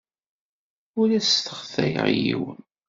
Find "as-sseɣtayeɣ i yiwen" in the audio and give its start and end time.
1.17-2.61